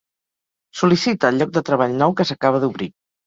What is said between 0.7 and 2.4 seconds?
Sol·licita el lloc de treball nou que